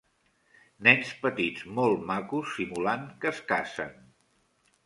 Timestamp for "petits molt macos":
1.25-2.57